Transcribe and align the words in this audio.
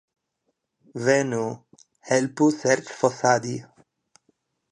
Venu, 1.07 1.41
helpu 2.13 2.49
serĉfosadi. 2.57 3.55